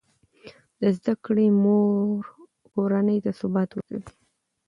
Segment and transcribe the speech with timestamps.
[0.79, 2.19] د زده کړې مور
[2.71, 4.01] کورنۍ ته ثبات ورکوي.